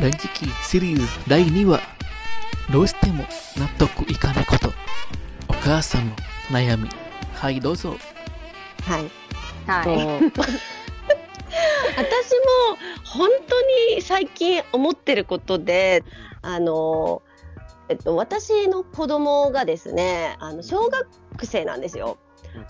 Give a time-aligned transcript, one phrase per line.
[0.00, 1.80] ランジキシリーズ第2話
[2.72, 3.24] どうしても
[3.58, 4.72] 納得いかないこと。
[5.48, 6.16] お母さんの
[6.48, 6.88] 悩み。
[7.34, 7.98] はいどうぞ。
[8.84, 9.10] はい。
[9.66, 9.96] はそう。
[11.94, 12.30] 私
[12.70, 13.60] も本当
[13.96, 16.04] に最近思ってることで、
[16.40, 17.20] あの、
[17.92, 21.06] えっと、私の子供がですね、あの、小学
[21.44, 22.16] 生なんですよ。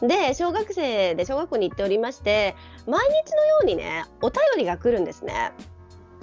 [0.00, 2.56] で、小学生で小学校に行っておりまして、
[2.86, 5.52] 毎日のようにね、お便りが来るんですね。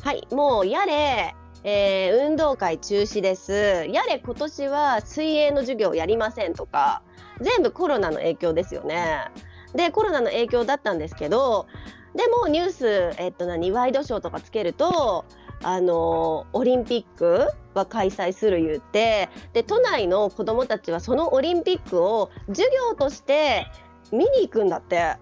[0.01, 3.85] はい、もうやれ、えー運動会中止です。
[3.91, 7.03] やれ、今年は水泳の授業やりませんとか、
[7.39, 9.27] 全部コロナの影響ですよね。
[9.75, 11.67] で、コロナの影響だったんですけど、
[12.15, 15.25] でもニュース、えっと何、ワイドショーとかつけると、
[15.63, 23.67] あのオリンピックは開催する言ってで都内の子どもたちはそのオリンピックを授業として
[24.11, 25.17] 見に行くんだって。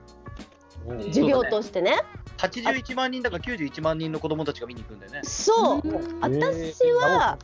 [1.08, 2.00] 授業としてね。
[2.38, 5.22] 81万人だから91万人の子供たちが見に行くんだよね。
[5.24, 5.82] そう。
[6.22, 7.40] 私は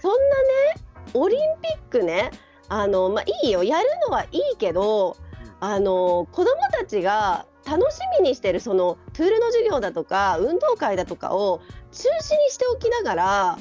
[0.00, 0.80] そんなね
[1.14, 2.30] オリンピックね
[2.68, 3.64] あの、まあ、いいよ。
[3.64, 5.16] やるのはいいけど
[5.60, 11.60] あの子どもたちが楽しみにしてるそのプールの授業だとか運動会だとかを
[11.92, 13.58] 中止にしておきながら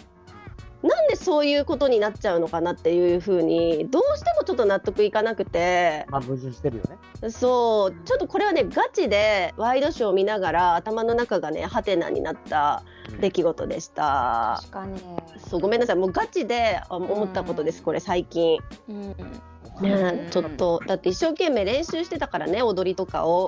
[0.84, 7.32] なんでそういうことになっちゃうのかなっていうふうにどうしてもちょっと納得いかなくてまあ、矛盾してるよね。
[7.32, 12.84] そうちょっとこれはねガチでワイドショーを見ながら頭の中がねハテナになった
[13.20, 14.60] 出来事でした。
[14.62, 15.02] 確かに。
[15.50, 18.60] そうごめんなさいもうガチであ思ったことです、これ最近。
[18.88, 19.16] うん。
[19.82, 23.48] ね、ちょっとだって一生懸命練習してたからね踊りとかを。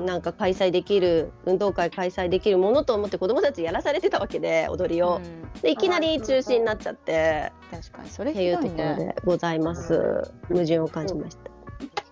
[0.00, 5.22] なんか開催できる運動会開催できるものと思って子どもたちやらされてたわけで踊りを、
[5.62, 7.50] でいきなり中止になっちゃって。
[7.70, 11.50] 確かにそれっていうところでございます、矛盾を感じました。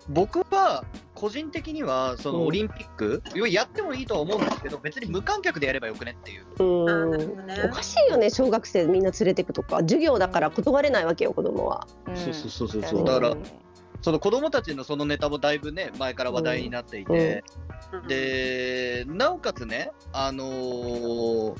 [0.09, 2.37] 僕は個人的にはそうん。
[2.37, 6.45] のオリンピック、やってもいいとは思うんですけど別に無観客でやればよくねっていう。
[6.59, 6.63] う
[7.17, 7.39] ん。
[7.65, 9.77] おかしいよね小学生みんな連れてくとか。
[9.79, 11.87] 授業だから断れないわけよ子供は。
[12.15, 13.03] そうそうそうそうそう。
[13.03, 13.35] だから
[14.01, 17.43] その子供たちのそのネタもだいぶね前から話題になっていて、
[18.07, 21.55] でなおかつねあのー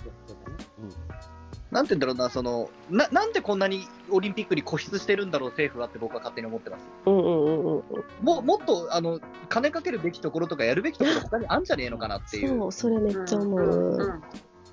[1.71, 6.87] なんて言うんだろうなそのななんでこんなにオリンピックに固執してるんだろう政府はって僕は勝手に思ってます。
[7.05, 7.83] うんうんうんうん
[8.21, 12.49] ももっとあの金かけるべきところとかやるべきところ他にあんじゃねえのかなっていう。
[12.49, 14.21] そうそれめっちゃ思う。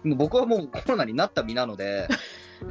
[0.05, 2.09] もう僕はもうコロナになった身なので。
[2.61, 2.71] そう。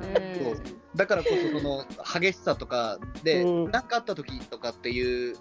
[0.95, 1.85] だからこそその
[2.19, 3.71] 激しさとかでうん。
[3.71, 5.35] 何、かあった時とかっていう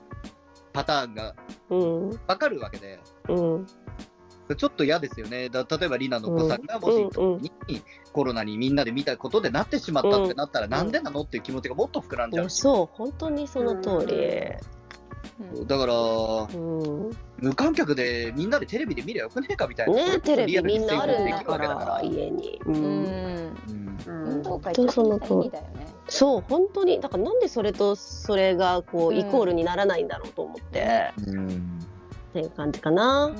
[0.73, 1.35] パターンが
[1.69, 2.11] うん。
[2.11, 2.99] 分かるわけで。
[3.29, 3.67] うん
[4.56, 5.49] ちょっと嫌ですよね。
[5.49, 7.43] だ例えばリナのお子さんがもしうんうん。
[7.43, 7.50] に
[8.12, 12.44] コロナにみんなで見たことでなってしまったってなったらなんでなのっていう気持ちがもっと膨らんじゃう。
[12.44, 14.16] いやそう本当にその通り。
[15.66, 17.11] だからうん。
[17.38, 19.94] 無観客でみんなでテレビで見りゃよくねえかみたいな。
[19.94, 22.00] ねテレビみんなあるんだから。
[22.03, 22.61] 家に。
[22.67, 23.56] ううんん。
[23.67, 25.87] うん運動会本当その通りいいだよね。
[26.09, 27.00] そう本当に。
[27.00, 29.19] だからなんでそれとそれがこううん。
[29.19, 31.49] イコールにならないんだろうと思って、うん。
[31.49, 33.32] っていう感じかな。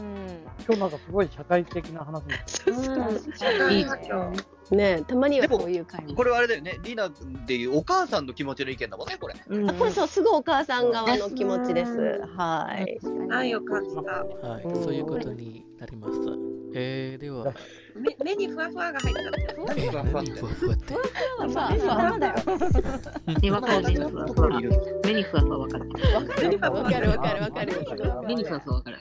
[0.70, 2.70] 今日なんかすごい社会的な話そ
[3.69, 3.86] ういい
[4.76, 6.14] ねたまにはこういう会も。
[6.14, 7.10] これはあれだよねリナ
[7.47, 12.22] でいうお母さんの気持ちの意見だもんねこれあこれそうすごいお母さん側の気持ちです。
[12.36, 12.98] はい。
[13.32, 13.82] あよかっ
[14.42, 14.47] た。
[14.48, 16.32] はい、うんそういうことになりました。
[16.72, 17.53] えー、では、
[17.97, 19.14] 目目にふわふわが入っ
[19.66, 19.75] た。
[19.76, 20.94] えふわふわってー、ふわふわって。
[20.94, 22.34] まあ、まあ、だよ。
[23.41, 24.60] にわか目にふわふわ。
[25.04, 25.88] 目にふわふわわかる。
[25.88, 28.28] わかるわかるわかるわかる。
[28.28, 28.98] 目にふわふわわかる。